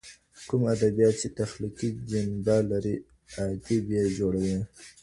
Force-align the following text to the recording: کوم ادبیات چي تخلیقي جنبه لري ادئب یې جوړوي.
کوم 0.47 0.61
ادبیات 0.75 1.15
چي 1.21 1.27
تخلیقي 1.39 1.89
جنبه 2.09 2.55
لري 2.69 2.95
ادئب 3.45 3.85
یې 3.95 4.03
جوړوي. 4.17 4.57